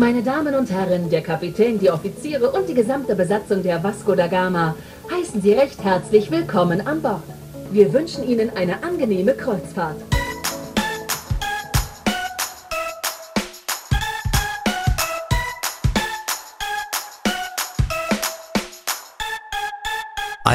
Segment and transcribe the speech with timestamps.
[0.00, 4.28] Meine Damen und Herren, der Kapitän, die Offiziere und die gesamte Besatzung der Vasco da
[4.28, 4.74] Gama
[5.10, 7.22] heißen Sie recht herzlich willkommen an Bord.
[7.70, 9.96] Wir wünschen Ihnen eine angenehme Kreuzfahrt.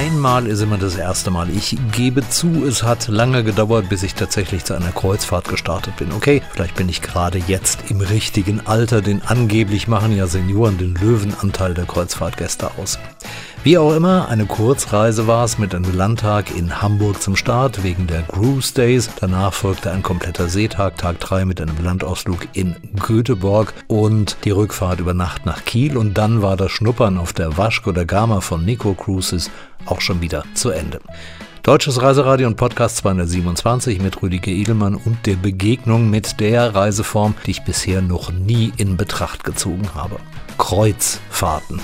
[0.05, 1.49] Einmal ist immer das erste Mal.
[1.49, 6.11] Ich gebe zu, es hat lange gedauert, bis ich tatsächlich zu einer Kreuzfahrt gestartet bin.
[6.11, 10.93] Okay, vielleicht bin ich gerade jetzt im richtigen Alter, denn angeblich machen ja Senioren den
[10.93, 12.99] Löwenanteil der Kreuzfahrtgäste aus.
[13.63, 18.05] Wie auch immer, eine Kurzreise war es mit einem Landtag in Hamburg zum Start wegen
[18.05, 19.09] der Cruise Days.
[19.19, 24.99] Danach folgte ein kompletter Seetag, Tag 3 mit einem Landausflug in Göteborg und die Rückfahrt
[24.99, 28.63] über Nacht nach Kiel und dann war das Schnuppern auf der Vasco da Gama von
[28.63, 29.49] Nico Cruises
[29.85, 30.99] auch schon wieder zu Ende.
[31.63, 37.51] Deutsches Reiseradio und Podcast 227 mit Rüdiger Edelmann und der Begegnung mit der Reiseform, die
[37.51, 40.17] ich bisher noch nie in Betracht gezogen habe.
[40.59, 41.81] Kreuzfahrten.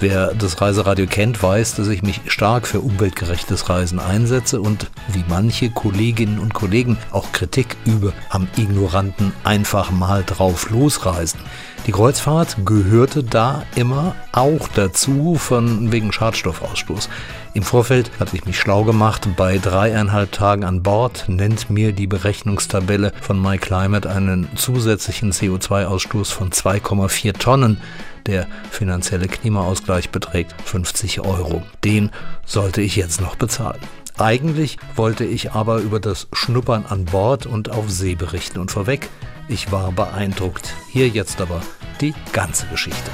[0.00, 5.24] Wer das Reiseradio kennt, weiß, dass ich mich stark für umweltgerechtes Reisen einsetze und wie
[5.28, 11.40] manche Kolleginnen und Kollegen auch Kritik übe am ignoranten einfach mal drauf losreisen.
[11.88, 17.08] Die Kreuzfahrt gehörte da immer auch dazu, von wegen Schadstoffausstoß.
[17.54, 19.28] Im Vorfeld hatte ich mich schlau gemacht.
[19.36, 26.50] Bei dreieinhalb Tagen an Bord nennt mir die Berechnungstabelle von MyClimate einen zusätzlichen CO2-Ausstoß von
[26.50, 27.80] 2,4 Tonnen.
[28.26, 31.64] Der finanzielle Klimaausgleich beträgt 50 Euro.
[31.82, 32.10] Den
[32.46, 33.80] sollte ich jetzt noch bezahlen.
[34.18, 39.08] Eigentlich wollte ich aber über das Schnuppern an Bord und auf See berichten und vorweg,
[39.52, 40.72] ich war beeindruckt.
[40.88, 41.60] Hier jetzt aber
[42.00, 43.10] die ganze Geschichte.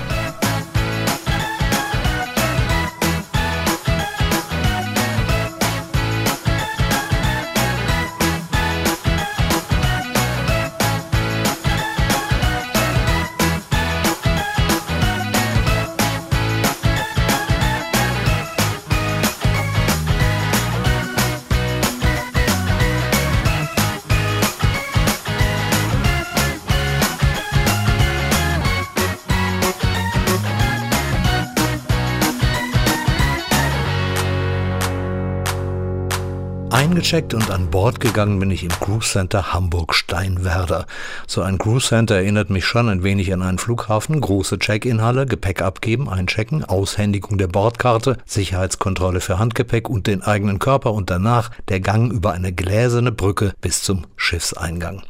[37.08, 40.84] Eingecheckt und an Bord gegangen bin ich im Cruise Center Hamburg-Steinwerder.
[41.26, 44.20] So ein Cruise Center erinnert mich schon ein wenig an einen Flughafen.
[44.20, 50.92] Große Check-in-Halle, Gepäck abgeben, einchecken, Aushändigung der Bordkarte, Sicherheitskontrolle für Handgepäck und den eigenen Körper
[50.92, 55.00] und danach der Gang über eine gläserne Brücke bis zum Schiffseingang.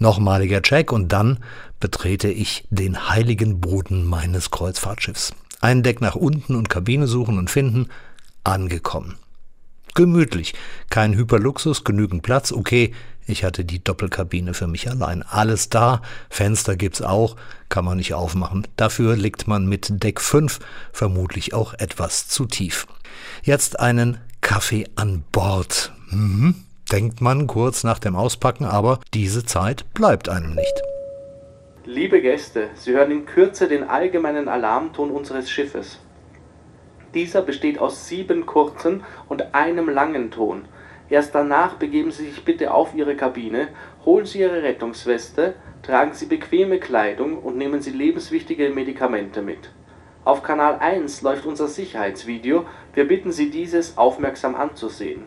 [0.00, 1.38] Nochmaliger Check und dann
[1.78, 5.34] betrete ich den heiligen Boden meines Kreuzfahrtschiffs.
[5.60, 7.90] Ein Deck nach unten und Kabine suchen und finden,
[8.42, 9.18] angekommen.
[9.94, 10.54] Gemütlich.
[10.90, 12.50] Kein Hyperluxus, genügend Platz.
[12.50, 12.92] Okay,
[13.26, 15.22] ich hatte die Doppelkabine für mich allein.
[15.22, 17.36] Alles da, Fenster gibt's auch,
[17.68, 18.66] kann man nicht aufmachen.
[18.76, 20.58] Dafür liegt man mit Deck 5
[20.92, 22.86] vermutlich auch etwas zu tief.
[23.42, 25.92] Jetzt einen Kaffee an Bord.
[26.10, 26.54] Mhm,
[26.92, 30.82] denkt man kurz nach dem Auspacken, aber diese Zeit bleibt einem nicht.
[31.86, 35.98] Liebe Gäste, Sie hören in Kürze den allgemeinen Alarmton unseres Schiffes.
[37.14, 40.66] Dieser besteht aus sieben kurzen und einem langen Ton.
[41.08, 43.68] Erst danach begeben Sie sich bitte auf Ihre Kabine,
[44.04, 49.70] holen Sie Ihre Rettungsweste, tragen Sie bequeme Kleidung und nehmen Sie lebenswichtige Medikamente mit.
[50.24, 52.64] Auf Kanal 1 läuft unser Sicherheitsvideo,
[52.94, 55.24] wir bitten Sie dieses aufmerksam anzusehen.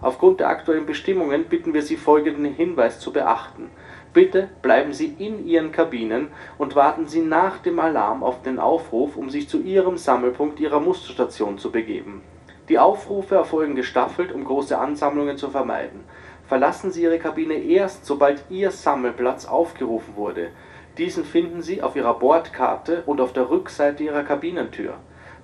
[0.00, 3.70] Aufgrund der aktuellen Bestimmungen bitten wir Sie folgenden Hinweis zu beachten
[4.14, 9.16] Bitte bleiben Sie in Ihren Kabinen und warten Sie nach dem Alarm auf den Aufruf,
[9.16, 12.22] um sich zu Ihrem Sammelpunkt Ihrer Musterstation zu begeben.
[12.68, 16.04] Die Aufrufe erfolgen gestaffelt, um große Ansammlungen zu vermeiden.
[16.46, 20.50] Verlassen Sie Ihre Kabine erst, sobald Ihr Sammelplatz aufgerufen wurde.
[20.96, 24.94] Diesen finden Sie auf Ihrer Bordkarte und auf der Rückseite Ihrer Kabinentür.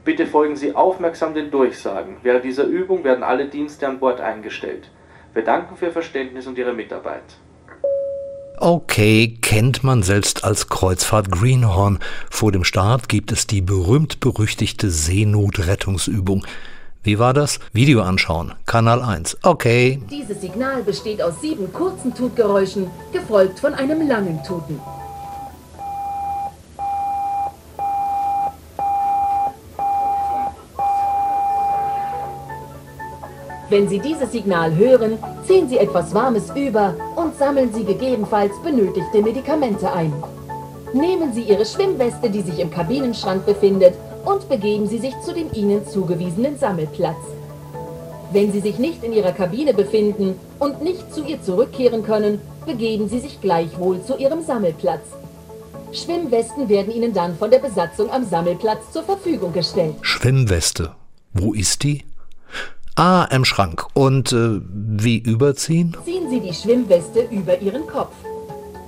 [0.05, 2.19] Bitte folgen Sie aufmerksam den Durchsagen.
[2.23, 4.93] Während dieser Übung werden alle Dienste an Bord eingestellt.
[5.35, 7.25] Wir danken für Ihr Verständnis und Ihre Mitarbeit.
[8.63, 11.99] Okay, kennt man selbst als Kreuzfahrt Greenhorn.
[12.29, 16.45] Vor dem Start gibt es die berühmt-berüchtigte Seenotrettungsübung.
[17.03, 17.59] Wie war das?
[17.73, 18.53] Video anschauen.
[18.67, 19.39] Kanal 1.
[19.45, 20.03] Okay.
[20.11, 24.79] Dieses Signal besteht aus sieben kurzen Tutgeräuschen, gefolgt von einem langen Tuten.
[33.71, 39.23] Wenn Sie dieses Signal hören, ziehen Sie etwas Warmes über und sammeln Sie gegebenenfalls benötigte
[39.23, 40.13] Medikamente ein.
[40.93, 43.95] Nehmen Sie Ihre Schwimmweste, die sich im Kabinenschrank befindet,
[44.25, 47.17] und begeben Sie sich zu dem Ihnen zugewiesenen Sammelplatz.
[48.33, 53.09] Wenn Sie sich nicht in Ihrer Kabine befinden und nicht zu ihr zurückkehren können, begeben
[53.09, 55.07] Sie sich gleichwohl zu Ihrem Sammelplatz.
[55.93, 59.95] Schwimmwesten werden Ihnen dann von der Besatzung am Sammelplatz zur Verfügung gestellt.
[60.03, 60.91] Schwimmweste.
[61.33, 62.10] Wo ist die?
[63.03, 63.87] Ah, im Schrank.
[63.95, 65.97] Und äh, wie überziehen?
[66.05, 68.13] Ziehen Sie die Schwimmweste über Ihren Kopf.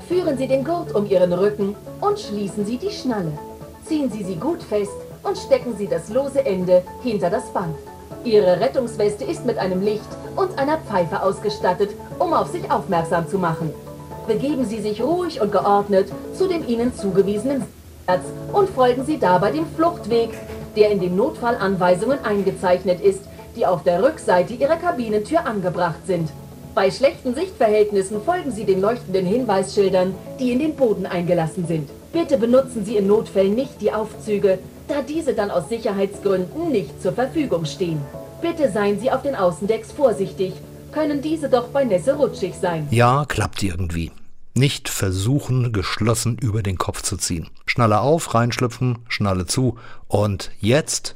[0.06, 3.32] Führen Sie den Gurt um Ihren Rücken und schließen Sie die Schnalle.
[3.87, 4.93] Ziehen Sie sie gut fest
[5.23, 7.75] und stecken Sie das lose Ende hinter das Band.
[8.23, 13.38] Ihre Rettungsweste ist mit einem Licht und einer Pfeife ausgestattet, um auf sich aufmerksam zu
[13.38, 13.70] machen.
[14.26, 17.64] Begeben Sie sich ruhig und geordnet zu dem Ihnen zugewiesenen
[18.05, 20.35] Platz und folgen Sie dabei dem Fluchtweg,
[20.76, 23.23] der in den Notfallanweisungen eingezeichnet ist,
[23.56, 26.31] die auf der Rückseite Ihrer Kabinentür angebracht sind.
[26.75, 31.90] Bei schlechten Sichtverhältnissen folgen Sie den leuchtenden Hinweisschildern, die in den Boden eingelassen sind.
[32.12, 34.58] Bitte benutzen Sie in Notfällen nicht die Aufzüge,
[34.88, 38.00] da diese dann aus Sicherheitsgründen nicht zur Verfügung stehen.
[38.40, 40.54] Bitte seien Sie auf den Außendecks vorsichtig,
[40.93, 42.87] können diese doch bei Nässe rutschig sein.
[42.90, 44.10] Ja, klappt irgendwie.
[44.54, 47.49] Nicht versuchen, geschlossen über den Kopf zu ziehen.
[47.64, 49.78] Schnalle auf, reinschlüpfen, Schnalle zu
[50.08, 51.14] und jetzt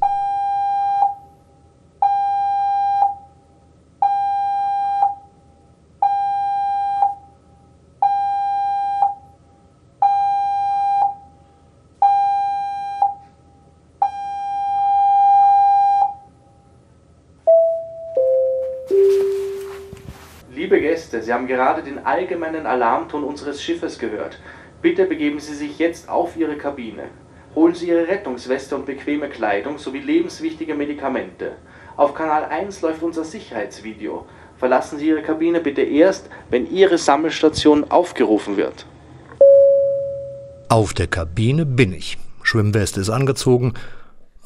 [21.36, 24.38] haben gerade den allgemeinen Alarmton unseres Schiffes gehört.
[24.80, 27.10] Bitte begeben Sie sich jetzt auf Ihre Kabine.
[27.54, 31.52] Holen Sie Ihre Rettungsweste und bequeme Kleidung sowie lebenswichtige Medikamente.
[31.98, 34.24] Auf Kanal 1 läuft unser Sicherheitsvideo.
[34.56, 38.86] Verlassen Sie Ihre Kabine bitte erst, wenn Ihre Sammelstation aufgerufen wird.
[40.70, 42.16] auf der Kabine bin ich.
[42.42, 43.74] Schwimmweste ist angezogen.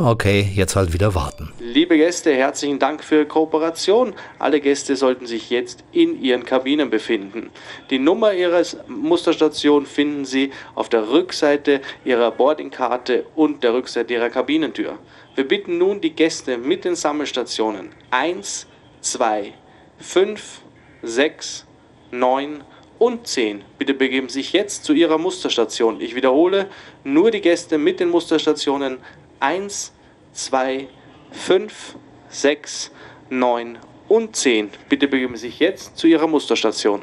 [0.02, 1.52] Okay, jetzt halt wieder warten.
[1.58, 4.14] Liebe Gäste, herzlichen Dank für Ihre Kooperation.
[4.38, 7.50] Alle Gäste sollten sich jetzt in ihren Kabinen befinden.
[7.90, 14.30] Die Nummer Ihres Musterstation finden Sie auf der Rückseite Ihrer Boardingkarte und der Rückseite Ihrer
[14.30, 14.98] Kabinentür.
[15.34, 18.68] Wir bitten nun die Gäste mit den Sammelstationen 1,
[19.02, 19.52] 2,
[19.98, 20.62] 5,
[21.02, 21.66] 6,
[22.10, 22.64] 9
[22.98, 23.64] und 10.
[23.76, 26.00] Bitte begeben sich jetzt zu Ihrer Musterstation.
[26.00, 26.68] Ich wiederhole,
[27.04, 28.96] nur die Gäste mit den Musterstationen
[29.40, 29.92] 1,
[30.32, 30.88] 2,
[31.32, 31.96] 5,
[32.28, 32.90] 6,
[33.30, 33.78] 9
[34.08, 34.70] und 10.
[34.88, 37.00] Bitte begeben Sie sich jetzt zu Ihrer Musterstation.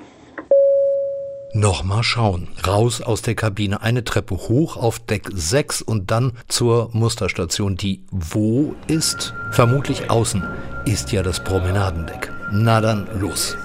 [1.53, 2.49] Nochmal schauen.
[2.67, 8.03] Raus aus der Kabine, eine Treppe hoch auf Deck 6 und dann zur Musterstation, die
[8.11, 9.33] wo ist?
[9.51, 10.43] Vermutlich außen.
[10.85, 12.31] Ist ja das Promenadendeck.
[12.51, 13.57] Na dann los.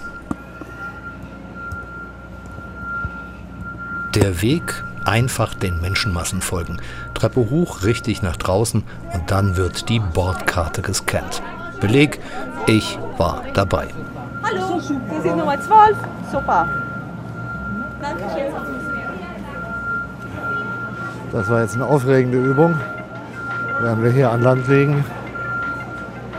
[4.14, 6.78] Der Weg einfach den Menschenmassen folgen.
[7.14, 8.82] Treppe hoch, richtig nach draußen
[9.12, 11.43] und dann wird die Bordkarte gescannt.
[11.81, 12.20] Beleg,
[12.66, 13.88] ich war dabei.
[14.43, 15.96] Hallo, Sie sind Nummer 12.
[16.31, 16.69] Super.
[21.32, 22.78] Das war jetzt eine aufregende Übung.
[23.81, 25.05] Werden wir hier an Land liegen,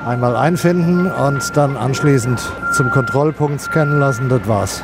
[0.05, 2.39] einmal einfinden und dann anschließend
[2.71, 4.29] zum Kontrollpunkt scannen lassen.
[4.29, 4.83] Das war's.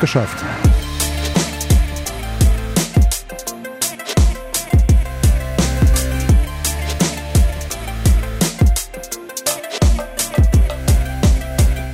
[0.00, 0.44] Geschafft.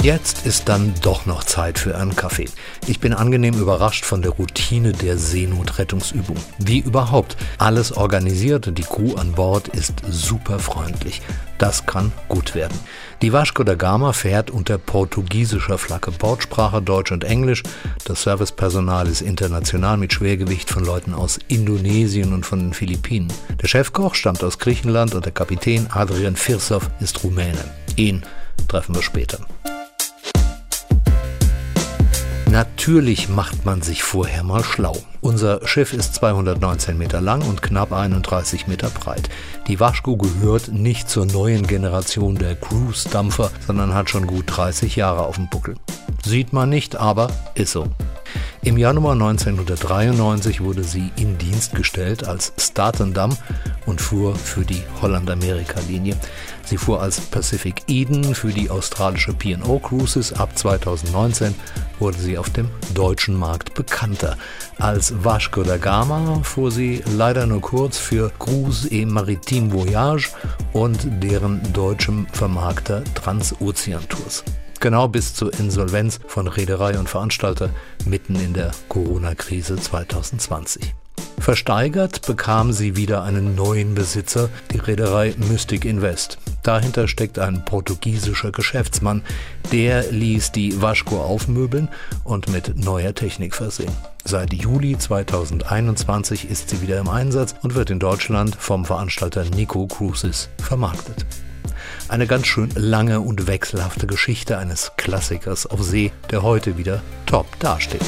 [0.06, 2.48] Jetzt ist dann doch noch Zeit für einen Kaffee.
[2.86, 6.36] Ich bin angenehm überrascht von der Routine der Seenotrettungsübung.
[6.58, 11.22] Wie überhaupt, alles organisiert und die Crew an Bord ist super freundlich.
[11.58, 12.78] Das kann gut werden.
[13.20, 17.64] Die Vasco da Gama fährt unter portugiesischer Flagge, Bordsprache Deutsch und Englisch.
[18.04, 23.32] Das Servicepersonal ist international mit Schwergewicht von Leuten aus Indonesien und von den Philippinen.
[23.60, 27.72] Der Chefkoch stammt aus Griechenland und der Kapitän Adrian Firsov ist Rumäne.
[27.96, 28.22] Ihn
[28.68, 29.40] treffen wir später.
[32.56, 34.96] Natürlich macht man sich vorher mal schlau.
[35.20, 39.28] Unser Schiff ist 219 Meter lang und knapp 31 Meter breit.
[39.68, 45.26] Die Waschko gehört nicht zur neuen Generation der Cruise-Dampfer, sondern hat schon gut 30 Jahre
[45.26, 45.74] auf dem Buckel.
[46.24, 47.88] Sieht man nicht, aber ist so.
[48.66, 53.30] Im Januar 1993 wurde sie in Dienst gestellt als Statendam
[53.86, 56.16] und fuhr für die Holland-Amerika-Linie.
[56.64, 60.32] Sie fuhr als Pacific Eden für die australische P&O Cruises.
[60.32, 61.54] Ab 2019
[62.00, 64.36] wurde sie auf dem deutschen Markt bekannter.
[64.80, 70.30] Als Vasco da Gama fuhr sie leider nur kurz für Cruise et Maritime Voyage
[70.72, 74.42] und deren deutschem Vermarkter Transozean Tours
[74.80, 77.70] genau bis zur Insolvenz von Reederei und Veranstalter
[78.04, 80.94] mitten in der Corona-Krise 2020.
[81.38, 86.38] Versteigert bekam sie wieder einen neuen Besitzer, die Reederei Mystic Invest.
[86.62, 89.22] Dahinter steckt ein portugiesischer Geschäftsmann.
[89.70, 91.88] Der ließ die Vasco aufmöbeln
[92.24, 93.92] und mit neuer Technik versehen.
[94.24, 99.86] Seit Juli 2021 ist sie wieder im Einsatz und wird in Deutschland vom Veranstalter Nico
[99.86, 101.24] Cruises vermarktet.
[102.08, 107.46] Eine ganz schön lange und wechselhafte Geschichte eines Klassikers auf See, der heute wieder top
[107.58, 108.00] dasteht.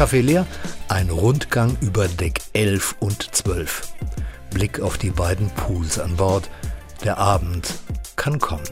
[0.00, 0.46] Café leer,
[0.88, 3.82] ein Rundgang über Deck 11 und 12.
[4.50, 6.48] Blick auf die beiden Pools an Bord.
[7.04, 7.74] Der Abend
[8.16, 8.64] kann kommen.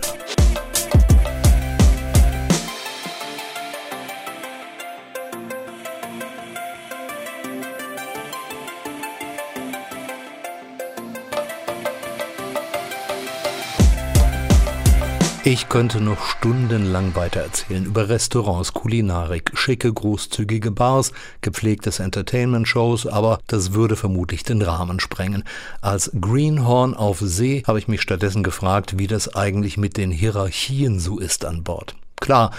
[15.50, 23.72] Ich könnte noch stundenlang weitererzählen über Restaurants, Kulinarik, schicke, großzügige Bars, gepflegtes Entertainment-Shows, aber das
[23.72, 25.44] würde vermutlich den Rahmen sprengen.
[25.80, 31.00] Als Greenhorn auf See habe ich mich stattdessen gefragt, wie das eigentlich mit den Hierarchien
[31.00, 31.96] so ist an Bord.
[32.20, 32.50] Klar,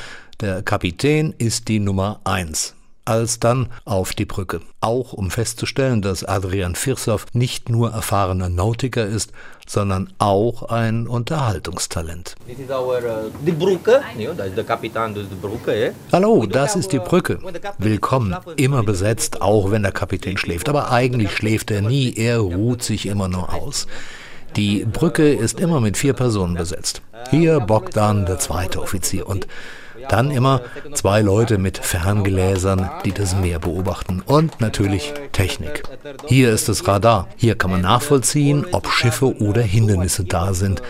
[0.41, 2.73] der Kapitän ist die Nummer eins
[3.05, 4.61] als dann auf die Brücke.
[4.81, 9.31] Auch um festzustellen, dass Adrian Firsow nicht nur erfahrener Nautiker ist,
[9.67, 12.35] sondern auch ein Unterhaltungstalent.
[16.11, 17.39] Hallo, das ist die Brücke.
[17.77, 20.69] Willkommen, immer besetzt, auch wenn der Kapitän schläft.
[20.69, 23.87] Aber eigentlich schläft er nie, er ruht sich immer nur aus.
[24.55, 27.01] Die Brücke ist immer mit vier Personen besetzt.
[27.29, 29.27] Hier Bogdan, der zweite Offizier.
[29.27, 29.47] Und
[30.09, 30.61] dann immer
[30.93, 34.21] zwei Leute mit Ferngläsern, die das Meer beobachten.
[34.25, 35.83] Und natürlich Technik.
[36.25, 37.27] Hier ist das Radar.
[37.37, 40.81] Hier kann man nachvollziehen, ob Schiffe oder Hindernisse da sind.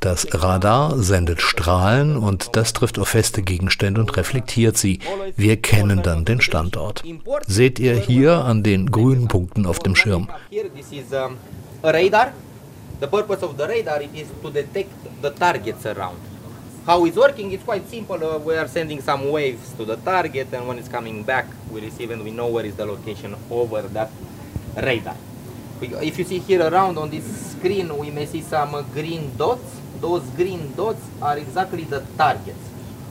[0.00, 5.00] Das Radar sendet Strahlen und das trifft auf feste Gegenstände und reflektiert sie.
[5.36, 7.02] Wir kennen dann den Standort.
[7.46, 10.28] Seht ihr hier an den grünen Punkten auf dem Schirm.
[13.00, 16.18] The purpose of the radar is to detect the targets around.
[16.90, 18.18] How it's working, it's quite simple.
[18.18, 21.80] Uh, we are sending some waves to the target and when it's coming back, we
[21.80, 24.10] receive and we know where is the location over that
[24.74, 25.14] radar.
[25.80, 29.30] We, if you see here around on this screen, we may see some uh, green
[29.36, 29.80] dots.
[30.00, 32.58] Those green dots are exactly the targets,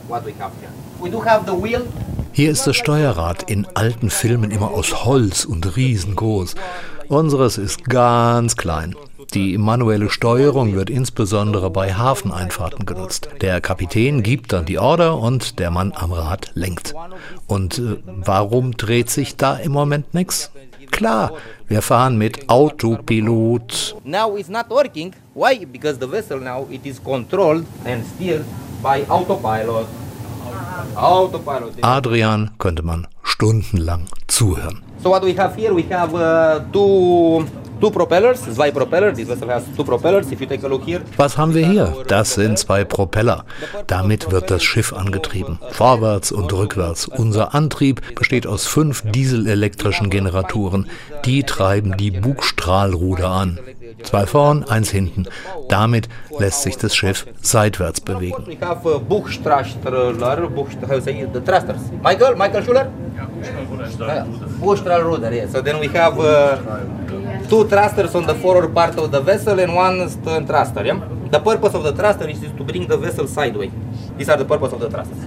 [0.08, 0.72] what we have here.
[1.00, 1.86] We do have the wheel
[2.32, 6.54] Hier ist das Steuerrad in alten Filmen immer aus Holz und riesengroß.
[7.08, 8.94] Unseres ist ganz klein.
[9.34, 13.28] Die manuelle Steuerung wird insbesondere bei Hafeneinfahrten genutzt.
[13.40, 16.94] Der Kapitän gibt dann die Order und der Mann am Rad lenkt.
[17.46, 20.50] Und äh, warum dreht sich da im Moment nichts?
[20.90, 21.32] Klar,
[21.68, 23.96] wir fahren mit Autopilot.
[24.04, 25.12] Now it's not working.
[25.34, 25.64] Why?
[25.64, 28.44] Because the vessel now it is controlled and steered
[28.82, 29.86] by autopilot.
[31.82, 34.82] Adrian könnte man stundenlang zuhören.
[35.02, 37.44] So what we have here, we have uh, two
[37.80, 37.94] was
[41.38, 42.04] haben wir hier?
[42.08, 43.46] Das sind zwei Propeller.
[43.86, 45.58] Damit wird das Schiff angetrieben.
[45.70, 47.08] Vorwärts und rückwärts.
[47.08, 50.90] Unser Antrieb besteht aus fünf dieselelektrischen Generatoren.
[51.24, 53.58] Die treiben die Bugstrahlruder an.
[54.02, 55.26] Zwei vorn, eins hinten.
[55.68, 58.36] Damit lässt sich das Schiff seitwärts bewegen.
[62.02, 62.86] Michael, Michael Schuller?
[64.60, 65.48] Bugstrahlruder, yeah.
[65.48, 66.58] So then we have uh,
[67.48, 70.84] two thrusters on the forward part of the vessel and one stern thruster.
[70.84, 71.00] Yeah?
[71.30, 73.70] The purpose of the thruster is to bring the vessel sideways.
[74.16, 75.18] These are the purpose of the thrusters.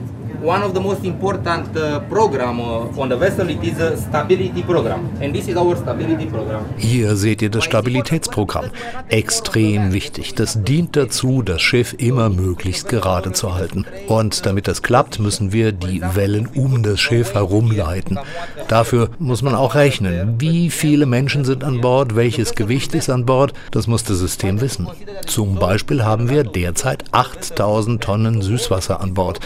[0.43, 4.62] One of the most important uh, program uh, on the vessel it is a stability
[4.62, 6.65] program and this is our stability program.
[6.77, 8.65] Hier seht ihr das Stabilitätsprogramm.
[9.07, 10.35] Extrem wichtig.
[10.35, 13.85] Das dient dazu, das Schiff immer möglichst gerade zu halten.
[14.07, 18.19] Und damit das klappt, müssen wir die Wellen um das Schiff herumleiten.
[18.67, 20.35] Dafür muss man auch rechnen.
[20.39, 22.15] Wie viele Menschen sind an Bord?
[22.15, 23.53] Welches Gewicht ist an Bord?
[23.71, 24.88] Das muss das System wissen.
[25.25, 29.39] Zum Beispiel haben wir derzeit 8000 Tonnen Süßwasser an Bord.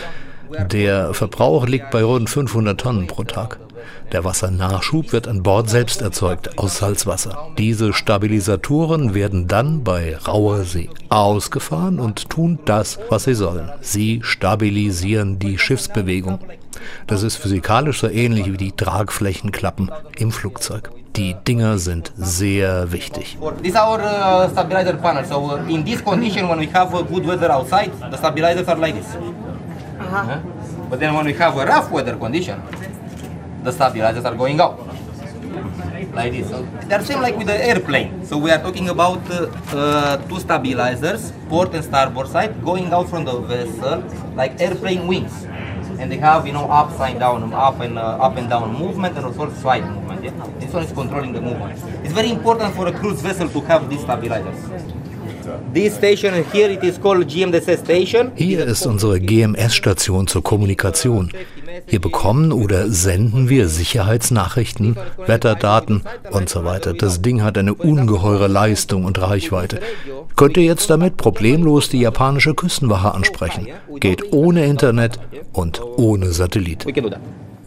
[0.72, 3.60] Der Verbrauch liegt bei rund 500 Tonnen pro Tag.
[4.12, 7.50] Der Wassernachschub wird an Bord selbst erzeugt aus Salzwasser.
[7.58, 13.70] Diese Stabilisatoren werden dann bei rauer See ausgefahren und tun das, was sie sollen.
[13.82, 16.40] Sie stabilisieren die Schiffsbewegung.
[17.08, 20.92] Das ist physikalisch so ähnlich wie die Tragflächenklappen im Flugzeug.
[21.18, 23.38] Die Dinger sind sehr wichtig.
[23.64, 25.30] These are our uh, stabilizer panels.
[25.30, 28.96] So in this condition, when we have uh, good weather outside, the stabilizers are like
[28.96, 29.18] this.
[30.08, 30.40] Uh-huh.
[30.90, 32.62] But then when we have a rough weather condition,
[33.64, 34.80] the stabilizers are going out.
[36.18, 36.50] like this.
[36.50, 38.26] So they're same like with the airplane.
[38.26, 43.10] So we are talking about uh, uh, two stabilizers, port and starboard side, going out
[43.10, 44.04] from the vessel
[44.36, 45.46] like airplane wings.
[46.00, 49.26] And they have, you know, upside down, up and uh, up and down movement, and
[49.26, 50.24] also side movement.
[50.24, 50.48] Yeah?
[50.60, 51.82] This one is controlling the movement.
[52.04, 54.94] It's very important for a cruise vessel to have these stabilizers.
[58.36, 61.32] Hier ist unsere GMS-Station zur Kommunikation.
[61.86, 66.94] Hier bekommen oder senden wir Sicherheitsnachrichten, Wetterdaten und so weiter.
[66.94, 69.80] Das Ding hat eine ungeheure Leistung und Reichweite.
[70.36, 73.68] Könnt ihr jetzt damit problemlos die japanische Küstenwache ansprechen.
[74.00, 75.20] Geht ohne Internet
[75.54, 76.86] und ohne Satellit.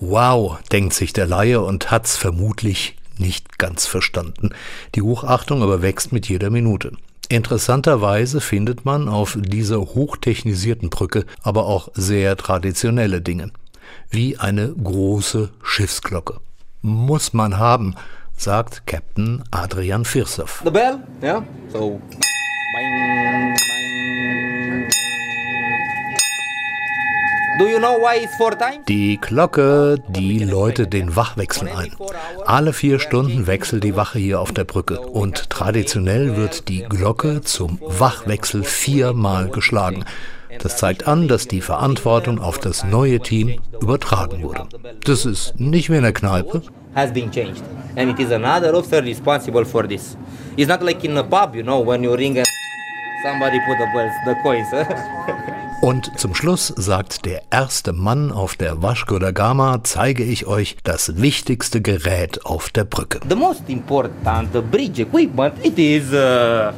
[0.00, 4.50] Wow, denkt sich der Laie und hat's vermutlich nicht ganz verstanden.
[4.94, 6.92] Die Hochachtung aber wächst mit jeder Minute.
[7.30, 13.52] Interessanterweise findet man auf dieser hochtechnisierten Brücke aber auch sehr traditionelle Dinge,
[14.10, 16.40] wie eine große Schiffsglocke.
[16.82, 17.94] Muss man haben,
[18.37, 20.60] sagt Captain Adrian Firsow.
[20.64, 21.44] The bell, yeah.
[21.72, 22.00] So,
[22.75, 23.19] bang,
[28.88, 31.93] Die Glocke, die läutet den Wachwechsel ein.
[32.47, 37.43] Alle vier Stunden wechselt die Wache hier auf der Brücke und traditionell wird die Glocke
[37.43, 40.07] zum Wachwechsel viermal geschlagen.
[40.59, 44.67] Das zeigt an, dass die Verantwortung auf das neue Team übertragen wurde.
[45.05, 46.62] Das ist nicht wie in der Kneipe.
[46.95, 47.62] Has been changed,
[47.97, 50.17] and it is another officer responsible for this.
[50.57, 52.47] It's not like in a pub, you know, when you ring and
[53.23, 55.47] somebody put the the coins.
[55.80, 60.76] Und zum Schluss sagt der erste Mann auf der Vasco da Gama, zeige ich euch
[60.84, 63.20] das wichtigste Gerät auf der Brücke.
[63.28, 66.72] the most important bridge equipment it is uh,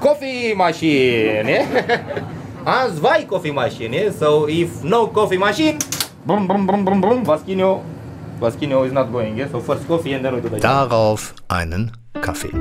[0.00, 1.46] coffee machine.
[2.66, 3.94] Ah, zwei coffee machine.
[3.94, 4.12] Yeah?
[4.12, 5.78] So if no coffee machine,
[6.26, 7.80] brum brum brum brum brum, Vasquinho,
[8.38, 9.38] Vasquinho is not going.
[9.38, 9.48] Yeah?
[9.50, 12.52] So first coffee and then we do the Darauf einen Kaffee.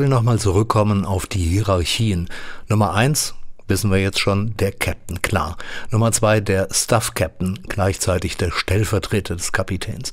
[0.00, 2.30] Will nochmal zurückkommen auf die Hierarchien.
[2.68, 3.34] Nummer eins
[3.68, 5.58] wissen wir jetzt schon, der Captain, klar.
[5.90, 10.10] Nummer zwei, der Staff Captain, gleichzeitig der Stellvertreter des Kapitäns.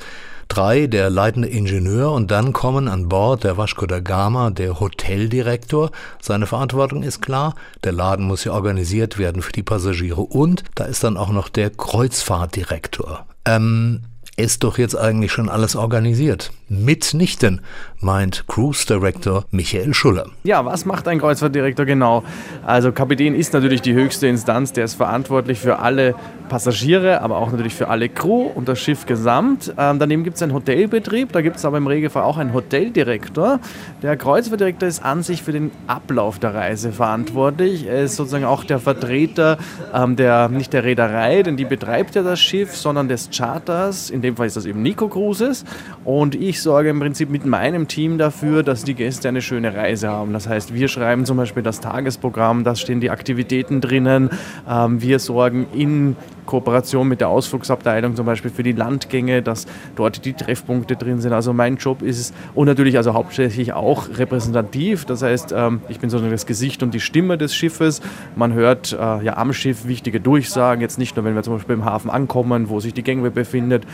[0.49, 5.91] Drei, der leitende Ingenieur und dann kommen an Bord der Vasco da Gama der Hoteldirektor.
[6.21, 10.83] Seine Verantwortung ist klar, der Laden muss ja organisiert werden für die Passagiere und da
[10.83, 13.25] ist dann auch noch der Kreuzfahrtdirektor.
[13.45, 14.01] Ähm,
[14.37, 16.51] ist doch jetzt eigentlich schon alles organisiert.
[16.69, 17.61] Mitnichten,
[17.99, 20.27] meint Cruise Director Michael Schuller.
[20.43, 22.23] Ja, was macht ein Kreuzfahrtdirektor genau?
[22.63, 26.13] Also Kapitän ist natürlich die höchste Instanz, der ist verantwortlich für alle
[26.47, 29.73] Passagiere, aber auch natürlich für alle Crew und das Schiff gesamt.
[29.77, 33.59] Ähm, daneben gibt es einen Hotelbetrieb, da gibt es aber im Regelfall auch einen Hoteldirektor.
[34.01, 37.87] Der Kreuzfahrtdirektor ist an sich für den Ablauf der Reise verantwortlich.
[37.87, 39.57] Er ist sozusagen auch der Vertreter
[39.93, 44.09] ähm, der, nicht der Reederei, denn die betreibt ja das Schiff, sondern des Charters.
[44.09, 45.65] In dem Fall ist das eben Nico Cruises.
[46.03, 50.09] Und ich sorge im Prinzip mit meinem Team dafür, dass die Gäste eine schöne Reise
[50.09, 50.33] haben.
[50.33, 54.29] Das heißt, wir schreiben zum Beispiel das Tagesprogramm, da stehen die Aktivitäten drinnen.
[54.69, 56.15] Ähm, wir sorgen in
[56.47, 61.33] Kooperation mit der Ausflugsabteilung zum Beispiel für die Landgänge, dass dort die Treffpunkte drin sind.
[61.33, 65.05] Also mein Job ist es und natürlich also hauptsächlich auch repräsentativ.
[65.05, 68.01] Das heißt, ähm, ich bin sozusagen das Gesicht und die Stimme des Schiffes.
[68.35, 71.75] Man hört äh, ja am Schiff wichtige Durchsagen, jetzt nicht nur, wenn wir zum Beispiel
[71.75, 73.85] im Hafen ankommen, wo sich die Gangway befindet,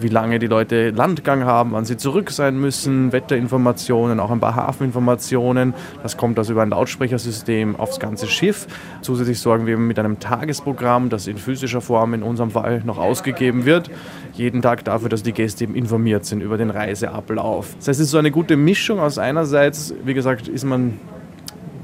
[0.00, 4.54] wie lange die Leute Landgang haben, wann sie zurück sein müssen, Wetterinformationen, auch ein paar
[4.54, 5.74] Hafeninformationen.
[6.02, 8.66] Das kommt also über ein Lautsprechersystem aufs ganze Schiff.
[9.02, 13.64] Zusätzlich sorgen wir mit einem Tagesprogramm, das in physischer Form in unserem Fall noch ausgegeben
[13.64, 13.90] wird,
[14.34, 17.74] jeden Tag dafür, dass die Gäste eben informiert sind über den Reiseablauf.
[17.78, 20.98] Das heißt, es ist so eine gute Mischung aus einerseits, wie gesagt, ist man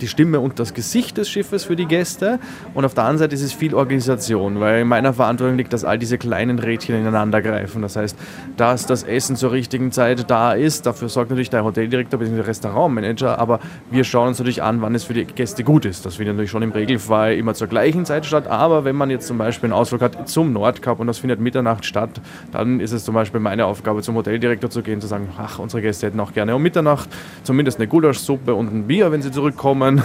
[0.00, 2.38] die Stimme und das Gesicht des Schiffes für die Gäste.
[2.74, 5.84] Und auf der anderen Seite ist es viel Organisation, weil in meiner Verantwortung liegt, dass
[5.84, 7.82] all diese kleinen Rädchen ineinander greifen.
[7.82, 8.16] Das heißt,
[8.56, 12.36] dass das Essen zur richtigen Zeit da ist, dafür sorgt natürlich der Hoteldirektor bzw.
[12.36, 16.06] der Restaurantmanager, aber wir schauen uns natürlich an, wann es für die Gäste gut ist.
[16.06, 19.26] Das findet natürlich schon im Regelfall immer zur gleichen Zeit statt, aber wenn man jetzt
[19.26, 22.20] zum Beispiel einen Ausflug hat zum Nordkap und das findet Mitternacht statt,
[22.52, 25.82] dann ist es zum Beispiel meine Aufgabe, zum Hoteldirektor zu gehen, zu sagen, ach, unsere
[25.82, 27.08] Gäste hätten auch gerne um Mitternacht
[27.42, 29.83] zumindest eine Gulaschsuppe und ein Bier, wenn sie zurückkommen.
[29.84, 30.02] man.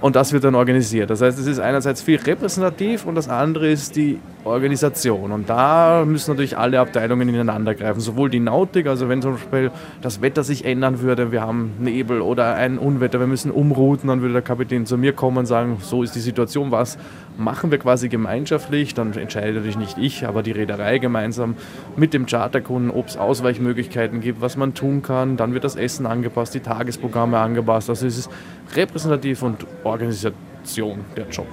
[0.00, 1.10] Und das wird dann organisiert.
[1.10, 5.32] Das heißt, es ist einerseits viel repräsentativ und das andere ist die Organisation.
[5.32, 8.00] Und da müssen natürlich alle Abteilungen ineinander greifen.
[8.00, 9.70] Sowohl die Nautik, also wenn zum Beispiel
[10.02, 14.20] das Wetter sich ändern würde, wir haben Nebel oder ein Unwetter, wir müssen umrouten, dann
[14.20, 16.98] würde der Kapitän zu mir kommen und sagen, so ist die Situation, was
[17.38, 18.94] machen wir quasi gemeinschaftlich.
[18.94, 21.54] Dann entscheidet natürlich nicht ich, aber die Reederei gemeinsam
[21.96, 25.36] mit dem Charterkunden, ob es Ausweichmöglichkeiten gibt, was man tun kann.
[25.36, 27.88] Dann wird das Essen angepasst, die Tagesprogramme angepasst.
[27.90, 28.30] Also es ist
[28.74, 31.46] repräsentativ und Organisation der Job.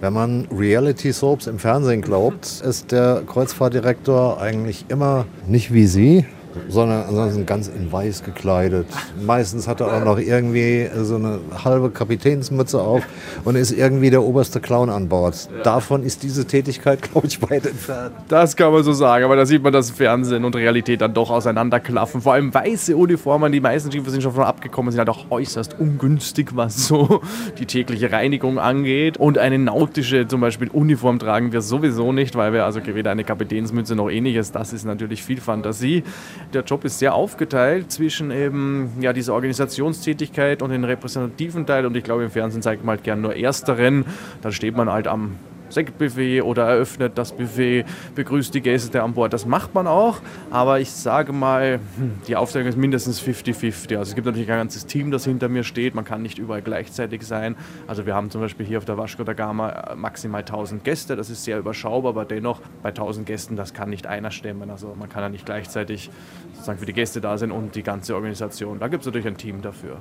[0.00, 6.24] Wenn man Reality-Soaps im Fernsehen glaubt, ist der Kreuzfahrtdirektor eigentlich immer nicht wie Sie,
[6.68, 8.86] sondern ansonsten ganz in weiß gekleidet.
[9.24, 13.02] Meistens hat er auch noch irgendwie so eine halbe Kapitänsmütze auf
[13.44, 15.48] und ist irgendwie der oberste Clown an Bord.
[15.62, 18.14] Davon ist diese Tätigkeit, glaube ich, weit entfernt.
[18.28, 21.30] Das kann man so sagen, aber da sieht man, dass Fernsehen und Realität dann doch
[21.30, 22.20] auseinanderklaffen.
[22.20, 25.78] Vor allem weiße Uniformen, die meisten Schiffe sind schon von abgekommen, sind halt auch äußerst
[25.78, 27.20] ungünstig, was so
[27.58, 29.16] die tägliche Reinigung angeht.
[29.16, 33.24] Und eine nautische zum Beispiel Uniform tragen wir sowieso nicht, weil wir also weder eine
[33.24, 36.04] Kapitänsmütze noch ähnliches, das ist natürlich viel Fantasie.
[36.52, 41.96] Der Job ist sehr aufgeteilt zwischen eben ja, dieser Organisationstätigkeit und den repräsentativen Teil und
[41.96, 44.04] ich glaube im Fernsehen zeigt man halt gern nur ersteren.
[44.42, 45.36] Dann steht man halt am
[45.70, 49.32] Sektbuffet oder eröffnet das Buffet, begrüßt die Gäste an Bord.
[49.32, 53.96] Das macht man auch, aber ich sage mal, hm, die Aufteilung ist mindestens 50-50.
[53.96, 55.94] Also es gibt natürlich ein ganzes Team, das hinter mir steht.
[55.94, 57.56] Man kann nicht überall gleichzeitig sein.
[57.86, 61.16] Also wir haben zum Beispiel hier auf der Vasco da Gama äh, maximal 1000 Gäste.
[61.16, 64.70] Das ist sehr überschaubar, aber dennoch bei 1000 Gästen, das kann nicht einer stemmen.
[64.70, 66.10] Also man kann ja nicht gleichzeitig
[66.52, 68.78] sozusagen für die Gäste da sein und die ganze Organisation.
[68.78, 69.98] Da gibt es natürlich ein Team dafür.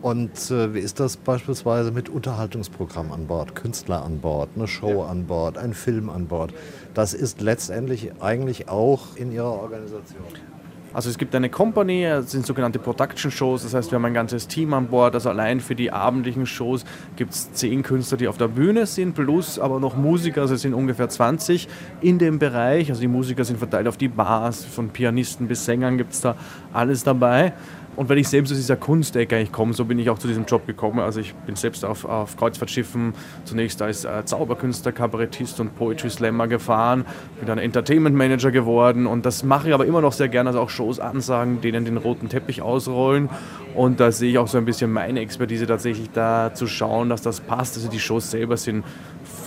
[0.00, 5.02] Und äh, wie ist das beispielsweise mit Unterhaltungsprogramm an Bord, Künstler an Bord, eine Show
[5.02, 5.06] ja.
[5.06, 6.54] an Bord, ein Film an Bord?
[6.94, 10.22] Das ist letztendlich eigentlich auch in Ihrer Organisation.
[10.94, 14.14] Also es gibt eine Company, das sind sogenannte Production Shows, das heißt wir haben ein
[14.14, 18.26] ganzes Team an Bord, also allein für die abendlichen Shows gibt es zehn Künstler, die
[18.26, 21.68] auf der Bühne sind, plus aber noch Musiker, also es sind ungefähr 20
[22.00, 25.98] in dem Bereich, also die Musiker sind verteilt auf die Bars, von Pianisten bis Sängern
[25.98, 26.36] gibt es da
[26.72, 27.52] alles dabei.
[27.98, 30.44] Und weil ich selbst aus dieser Kunstecke eigentlich komme, so bin ich auch zu diesem
[30.44, 31.00] Job gekommen.
[31.00, 33.12] Also ich bin selbst auf, auf Kreuzfahrtschiffen
[33.44, 37.04] zunächst als äh, Zauberkünstler, Kabarettist und Poetry Slammer gefahren,
[37.38, 40.60] bin dann Entertainment Manager geworden und das mache ich aber immer noch sehr gerne, also
[40.60, 43.30] auch Shows ansagen, denen den roten Teppich ausrollen
[43.74, 47.22] und da sehe ich auch so ein bisschen meine Expertise tatsächlich da zu schauen, dass
[47.22, 47.76] das passt.
[47.76, 48.84] Also die Shows selber sind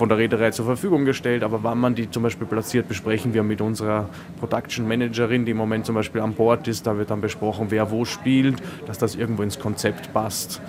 [0.02, 3.44] von der Reederei zur Verfügung gestellt, aber wann man die zum Beispiel platziert, besprechen wir
[3.44, 4.10] mit unserer
[4.40, 6.88] Production Managerin, die im Moment zum Beispiel an Bord ist.
[6.88, 8.56] Da wird dann besprochen, wer wo spielt,
[8.88, 10.60] dass das irgendwo ins Konzept passt.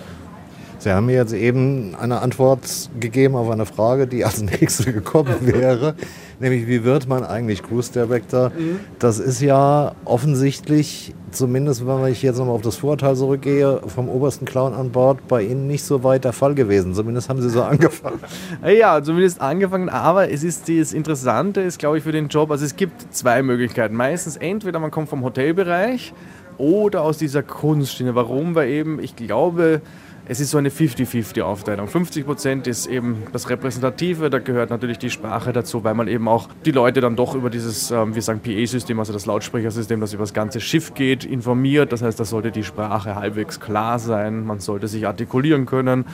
[0.83, 5.35] Sie haben mir jetzt eben eine Antwort gegeben auf eine Frage, die als nächste gekommen
[5.39, 5.95] wäre,
[6.41, 8.49] nämlich wie wird man eigentlich Cruise Director?
[8.49, 8.81] Mhm.
[8.99, 14.43] Das ist ja offensichtlich, zumindest wenn ich jetzt nochmal auf das Vorurteil zurückgehe, vom obersten
[14.43, 16.93] Clown an Bord bei Ihnen nicht so weit der Fall gewesen.
[16.93, 18.19] Zumindest haben Sie so angefangen.
[18.65, 22.65] Ja, zumindest angefangen, aber es ist das Interessante, ist glaube ich für den Job, also
[22.65, 23.95] es gibt zwei Möglichkeiten.
[23.95, 26.13] Meistens entweder man kommt vom Hotelbereich
[26.57, 28.15] oder aus dieser Kunstschiene.
[28.15, 28.53] Warum?
[28.53, 29.81] Weil eben, ich glaube,
[30.25, 31.87] es ist so eine 50-50-Aufteilung.
[31.87, 36.27] 50 Prozent ist eben das Repräsentative, da gehört natürlich die Sprache dazu, weil man eben
[36.27, 40.13] auch die Leute dann doch über dieses, ähm, wir sagen PA-System, also das Lautsprechersystem, das
[40.13, 41.91] über das ganze Schiff geht, informiert.
[41.91, 46.05] Das heißt, da sollte die Sprache halbwegs klar sein, man sollte sich artikulieren können.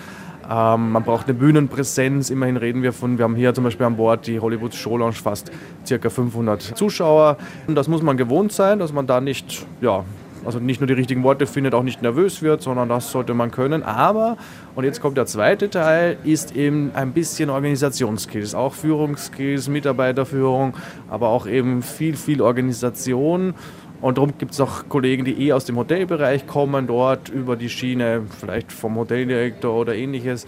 [0.50, 2.32] Ähm, man braucht eine Bühnenpräsenz.
[2.32, 5.14] Immerhin reden wir von, wir haben hier zum Beispiel an Bord die Hollywood Show Lounge
[5.14, 5.52] fast
[5.86, 7.38] circa 500 Zuschauer.
[7.68, 10.04] Und das muss man gewohnt sein, dass man da nicht ja,
[10.46, 13.52] also nicht nur die richtigen Worte findet, auch nicht nervös wird, sondern das sollte man
[13.52, 13.84] können.
[13.84, 14.38] Aber,
[14.76, 20.74] und jetzt kommt der zweite Teil, ist eben ein bisschen Organisationsskills, auch Führungsskills, Mitarbeiterführung,
[21.10, 23.54] aber auch eben viel, viel Organisation.
[24.02, 27.70] Und darum gibt es auch Kollegen, die eh aus dem Hotelbereich kommen, dort über die
[27.70, 30.48] Schiene, vielleicht vom Hoteldirektor oder ähnliches,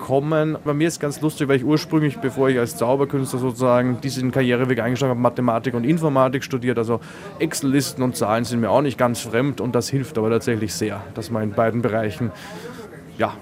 [0.00, 0.58] kommen.
[0.64, 4.32] Bei mir ist es ganz lustig, weil ich ursprünglich, bevor ich als Zauberkünstler sozusagen diesen
[4.32, 6.78] Karriereweg eingeschlagen habe, Mathematik und Informatik studiert.
[6.78, 7.00] Also
[7.38, 11.02] Excel-Listen und Zahlen sind mir auch nicht ganz fremd und das hilft aber tatsächlich sehr,
[11.14, 12.32] dass man in beiden Bereichen
[13.18, 13.34] ja,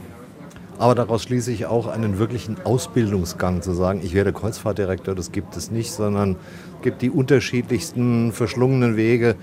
[0.78, 5.56] Aber daraus schließe ich auch einen wirklichen Ausbildungsgang zu sagen, ich werde Kreuzfahrtdirektor, das gibt
[5.56, 6.36] es nicht, sondern
[6.76, 9.34] es gibt die unterschiedlichsten verschlungenen Wege,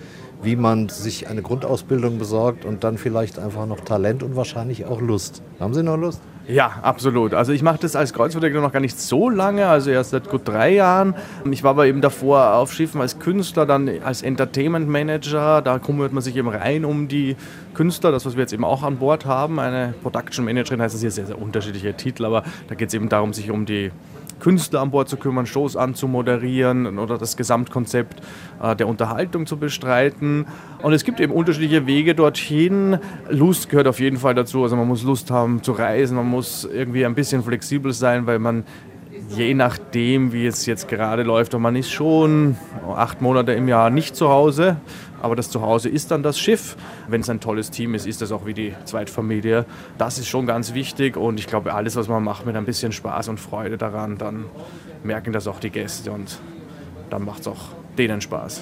[0.41, 5.01] wie man sich eine Grundausbildung besorgt und dann vielleicht einfach noch Talent und wahrscheinlich auch
[5.01, 5.43] Lust.
[5.59, 6.21] Haben Sie noch Lust?
[6.47, 7.33] Ja, absolut.
[7.33, 10.47] Also ich mache das als Kreuzfahrtdirektor noch gar nicht so lange, also erst seit gut
[10.47, 11.15] drei Jahren.
[11.49, 15.63] Ich war aber eben davor auf Schiffen als Künstler, dann als Entertainment Manager.
[15.63, 17.35] Da kümmert man sich eben rein um die
[17.73, 19.59] Künstler, das was wir jetzt eben auch an Bord haben.
[19.59, 23.09] Eine Production Managerin heißt das hier, sehr, sehr unterschiedliche Titel, aber da geht es eben
[23.09, 23.91] darum, sich um die
[24.39, 28.21] Künstler an Bord zu kümmern, Shows anzumoderieren oder das Gesamtkonzept
[28.61, 30.45] äh, der Unterhaltung zu bestreiten.
[30.81, 32.99] Und es gibt eben unterschiedliche Wege dorthin.
[33.29, 34.63] Lust gehört auf jeden Fall dazu.
[34.63, 38.39] Also man muss Lust haben zu reisen, man muss irgendwie ein bisschen flexibel sein, weil
[38.39, 38.63] man
[39.35, 42.57] je nachdem, wie es jetzt gerade läuft, und man ist schon
[42.95, 44.77] acht Monate im Jahr nicht zu Hause,
[45.21, 46.77] aber das Zuhause ist dann das Schiff.
[47.07, 49.65] Wenn es ein tolles Team ist, ist das auch wie die Zweitfamilie.
[49.97, 52.91] Das ist schon ganz wichtig und ich glaube, alles, was man macht mit ein bisschen
[52.91, 54.45] Spaß und Freude daran, dann
[55.03, 56.39] merken das auch die Gäste und
[57.09, 58.61] dann macht es auch denen Spaß.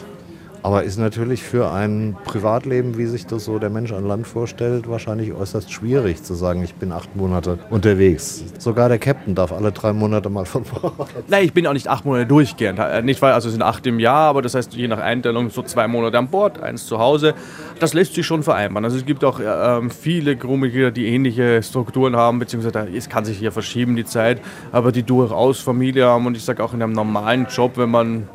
[0.64, 4.90] Aber ist natürlich für ein Privatleben, wie sich das so der Mensch an Land vorstellt,
[4.90, 8.46] wahrscheinlich äußerst schwierig zu sagen, ich bin acht Monate unterwegs.
[8.60, 11.10] Sogar der Captain darf alle drei Monate mal von Bord.
[11.28, 12.80] Nein, ich bin auch nicht acht Monate durchgehend.
[12.80, 15.50] Äh, nicht weil, also es sind acht im Jahr, aber das heißt je nach Einteilung
[15.50, 17.34] so zwei Monate an Bord, eins zu Hause.
[17.80, 18.86] Das lässt sich schon vereinbaren.
[18.86, 23.38] Also es gibt auch äh, viele Crewmitglieder, die ähnliche Strukturen haben, beziehungsweise es kann sich
[23.38, 24.40] hier verschieben die Zeit,
[24.72, 28.30] aber die durchaus Familie haben und ich sage auch in einem normalen Job, wenn man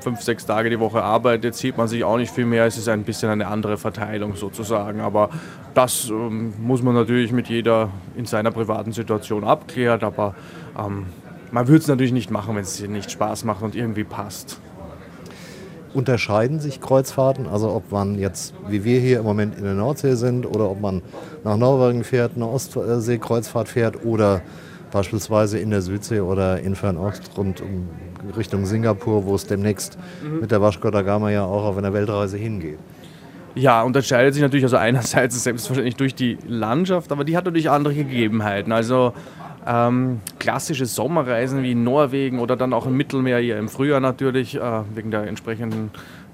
[0.00, 2.66] fünf, sechs Tage die Woche arbeitet, sieht man sich auch nicht viel mehr.
[2.66, 5.00] Es ist ein bisschen eine andere Verteilung sozusagen.
[5.00, 5.30] Aber
[5.74, 10.02] das ähm, muss man natürlich mit jeder in seiner privaten Situation abklären.
[10.02, 10.34] Aber
[10.78, 11.06] ähm,
[11.52, 14.60] man würde es natürlich nicht machen, wenn es nicht Spaß macht und irgendwie passt.
[15.92, 20.14] Unterscheiden sich Kreuzfahrten, also ob man jetzt, wie wir hier im Moment in der Nordsee
[20.14, 21.02] sind, oder ob man
[21.42, 24.42] nach Norwegen fährt, eine Ostseekreuzfahrt fährt oder
[24.92, 27.88] beispielsweise in der Südsee oder in Fernost rund um
[28.36, 30.40] Richtung Singapur, wo es demnächst mhm.
[30.40, 32.78] mit der Vasco da Gama ja auch auf einer Weltreise hingeht.
[33.54, 37.94] Ja, unterscheidet sich natürlich also einerseits selbstverständlich durch die Landschaft, aber die hat natürlich andere
[37.94, 38.72] Gegebenheiten.
[38.72, 39.12] Also
[39.66, 44.56] ähm, klassische Sommerreisen wie in Norwegen oder dann auch im Mittelmeer hier im Frühjahr natürlich,
[44.56, 44.60] äh,
[44.94, 45.90] wegen der entsprechenden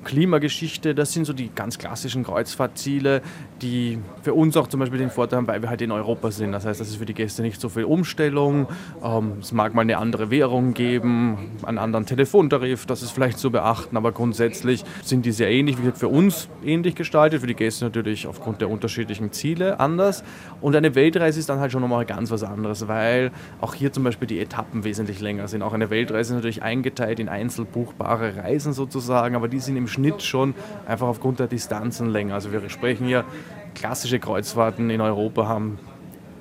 [0.06, 3.22] Klimageschichte, das sind so die ganz klassischen Kreuzfahrtziele,
[3.60, 6.52] die für uns auch zum Beispiel den Vorteil haben, weil wir halt in Europa sind.
[6.52, 8.68] Das heißt, das ist für die Gäste nicht so viel Umstellung.
[9.02, 13.50] Ähm, es mag mal eine andere Währung geben, einen anderen Telefontarif, das ist vielleicht zu
[13.50, 17.54] beachten, aber grundsätzlich sind die sehr ähnlich, wie gesagt, für uns ähnlich gestaltet, für die
[17.54, 20.22] Gäste natürlich aufgrund der unterschiedlichen Ziele anders.
[20.60, 24.04] Und eine Weltreise ist dann halt schon nochmal ganz was anderes, weil auch hier zum
[24.04, 25.62] Beispiel die Etappen wesentlich länger sind.
[25.62, 30.22] Auch eine Weltreise ist natürlich eingeteilt in einzelbuchbare Reisen sozusagen, aber die sind im Schnitt
[30.22, 30.54] schon
[30.86, 32.34] einfach aufgrund der Distanzen länger.
[32.34, 33.24] Also wir sprechen hier,
[33.74, 35.78] klassische Kreuzfahrten in Europa haben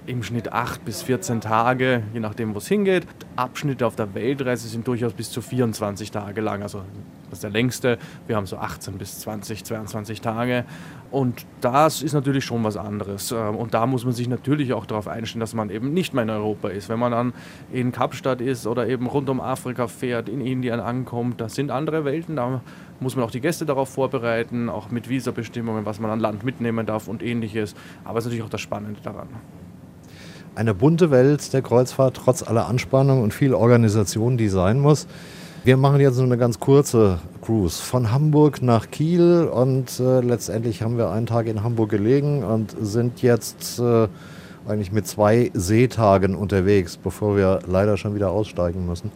[0.08, 3.08] im Schnitt 8 bis 14 Tage, je nachdem, wo es hingeht.
[3.36, 6.62] Abschnitte auf der Weltreise sind durchaus bis zu 24 Tage lang.
[6.62, 6.84] Also
[7.30, 7.98] das ist der längste.
[8.28, 10.66] Wir haben so 18 bis 20, 22 Tage.
[11.12, 13.32] Und das ist natürlich schon was anderes.
[13.32, 16.24] Ähm, und da muss man sich natürlich auch darauf einstellen, dass man eben nicht mehr
[16.24, 16.88] in Europa ist.
[16.90, 17.34] Wenn man dann
[17.72, 22.06] in Kapstadt ist oder eben rund um Afrika fährt, in Indien ankommt, das sind andere
[22.06, 22.36] Welten.
[22.36, 22.62] Da
[23.00, 26.86] muss man auch die Gäste darauf vorbereiten, auch mit Visabestimmungen, was man an Land mitnehmen
[26.86, 27.76] darf und ähnliches.
[28.04, 29.28] Aber es ist natürlich auch das Spannende daran.
[30.56, 35.06] Eine bunte Welt der Kreuzfahrt, trotz aller Anspannung und viel Organisation, die sein muss.
[35.66, 40.82] Wir machen jetzt nur eine ganz kurze Cruise von Hamburg nach Kiel und äh, letztendlich
[40.82, 44.08] haben wir einen Tag in Hamburg gelegen und sind jetzt äh,
[44.66, 49.12] eigentlich mit zwei Seetagen unterwegs, bevor wir leider schon wieder aussteigen müssen.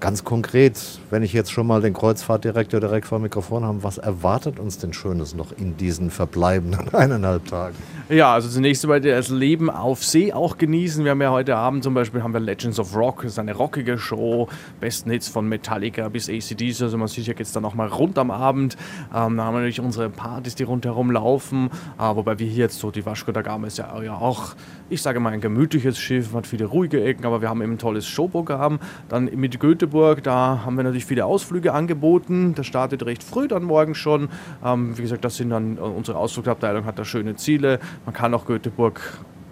[0.00, 3.98] Ganz konkret, wenn ich jetzt schon mal den Kreuzfahrtdirektor direkt vor dem Mikrofon habe, was
[3.98, 7.74] erwartet uns denn Schönes noch in diesen verbleibenden eineinhalb Tagen?
[8.08, 11.04] Ja, also zunächst einmal das Leben auf See auch genießen.
[11.04, 13.54] Wir haben ja heute Abend zum Beispiel haben wir Legends of Rock, das ist eine
[13.54, 14.48] rockige Show,
[14.80, 18.16] besten Hits von Metallica bis ACDs, also man sieht ja jetzt dann noch mal rund
[18.16, 18.78] am Abend.
[19.14, 22.78] Ähm, da haben wir natürlich unsere Partys, die rundherum laufen, äh, wobei wir hier jetzt
[22.78, 24.54] so, die Vasco da Gama ist ja, ja auch,
[24.88, 27.78] ich sage mal, ein gemütliches Schiff, hat viele ruhige Ecken, aber wir haben eben ein
[27.78, 28.80] tolles Showprogramm.
[29.10, 30.22] Dann mit Goethe Magdeburg.
[30.22, 32.54] Da haben wir natürlich viele Ausflüge angeboten.
[32.54, 34.28] Das startet recht früh dann morgen schon.
[34.64, 37.80] Ähm, wie gesagt, das sind dann unsere Ausflugabteilung hat da schöne Ziele.
[38.04, 39.00] Man kann auch Göteborg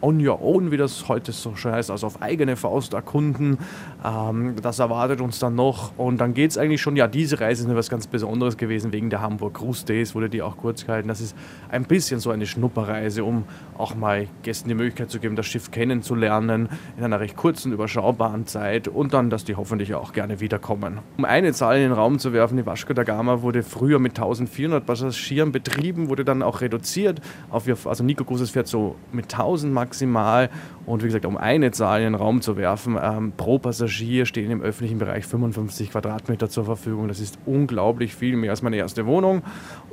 [0.01, 3.59] on your own, wie das heute so schön heißt, also auf eigene Faust erkunden.
[4.05, 5.97] Ähm, das erwartet uns dann noch.
[5.97, 9.11] Und dann geht es eigentlich schon, ja, diese Reise ist etwas ganz Besonderes gewesen wegen
[9.11, 11.09] der Hamburg Cruise Days, wurde die auch kurz gehalten.
[11.09, 11.37] Das ist
[11.71, 13.45] ein bisschen so eine Schnupperreise, um
[13.77, 18.47] auch mal Gästen die Möglichkeit zu geben, das Schiff kennenzulernen in einer recht kurzen, überschaubaren
[18.47, 20.99] Zeit und dann, dass die hoffentlich auch gerne wiederkommen.
[21.17, 24.13] Um eine Zahl in den Raum zu werfen, die Vasco da Gama wurde früher mit
[24.13, 29.73] 1400 Passagieren betrieben, wurde dann auch reduziert auf, also Nico Großes fährt so mit 1000
[29.89, 30.49] maximal
[30.89, 34.51] Und wie gesagt, um eine Zahl in den Raum zu werfen, ähm, pro Passagier stehen
[34.51, 37.09] im öffentlichen Bereich 55 Quadratmeter zur Verfügung.
[37.09, 39.43] Das ist unglaublich viel, mehr als meine erste Wohnung.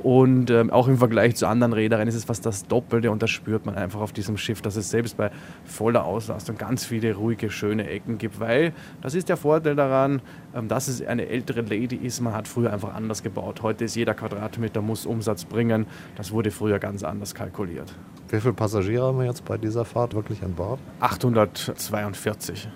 [0.02, 3.28] Und ähm, auch im Vergleich zu anderen Reedereien ist es fast das Doppelte und das
[3.28, 5.30] spürt man einfach auf diesem Schiff, dass es selbst bei
[5.66, 10.22] voller Auslastung ganz viele ruhige, schöne Ecken gibt, weil das ist der Vorteil daran,
[10.54, 12.22] ähm, dass es eine ältere Lady ist.
[12.22, 13.62] Man hat früher einfach anders gebaut.
[13.62, 15.84] Heute ist jeder Quadratmeter muss Umsatz bringen.
[16.16, 17.94] Das wurde früher ganz anders kalkuliert.
[18.30, 20.80] Wie viele Passagiere haben wir jetzt bei dieser Fahrt wirklich an Bord?
[21.00, 22.68] 842.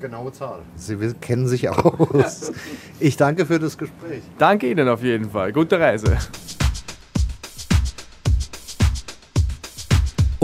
[0.00, 0.62] Genaue Zahl.
[0.76, 2.52] Sie kennen sich aus.
[3.00, 4.22] Ich danke für das Gespräch.
[4.38, 5.52] Danke Ihnen auf jeden Fall.
[5.52, 6.16] Gute Reise.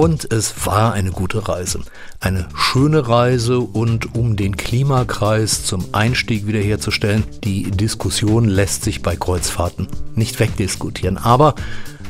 [0.01, 1.81] Und es war eine gute Reise.
[2.21, 9.15] Eine schöne Reise und um den Klimakreis zum Einstieg wiederherzustellen, die Diskussion lässt sich bei
[9.15, 11.19] Kreuzfahrten nicht wegdiskutieren.
[11.19, 11.55] Aber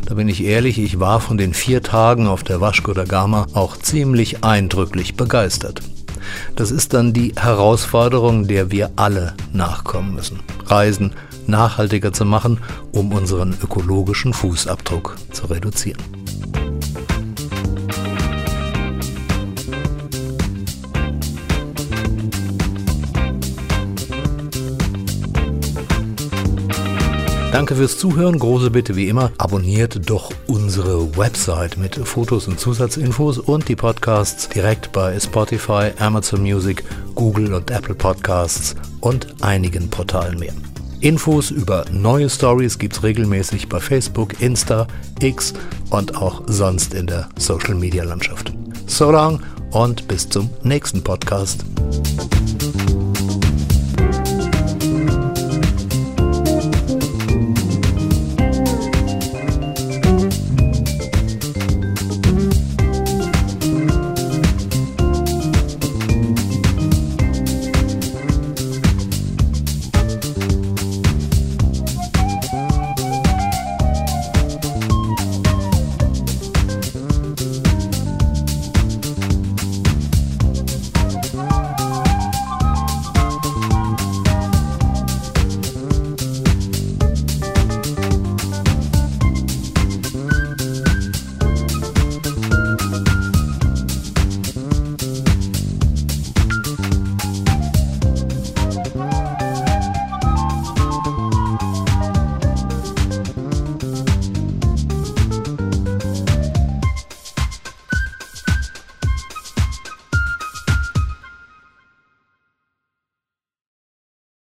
[0.07, 3.47] da bin ich ehrlich, ich war von den vier Tagen auf der Vasco da Gama
[3.53, 5.83] auch ziemlich eindrücklich begeistert.
[6.57, 10.41] Das ist dann die Herausforderung, der wir alle nachkommen müssen.
[10.67, 11.13] Reisen
[11.47, 12.59] nachhaltiger zu machen,
[12.93, 16.20] um unseren ökologischen Fußabdruck zu reduzieren.
[27.61, 28.39] Danke fürs Zuhören.
[28.39, 34.49] Große Bitte wie immer, abonniert doch unsere Website mit Fotos und Zusatzinfos und die Podcasts
[34.49, 36.83] direkt bei Spotify, Amazon Music,
[37.15, 40.55] Google und Apple Podcasts und einigen Portalen mehr.
[41.01, 44.87] Infos über neue Stories gibt's regelmäßig bei Facebook, Insta,
[45.21, 45.53] X
[45.91, 48.55] und auch sonst in der Social Media Landschaft.
[48.87, 49.43] So long
[49.73, 51.63] und bis zum nächsten Podcast.